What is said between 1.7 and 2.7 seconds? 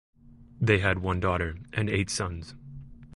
and eight sons.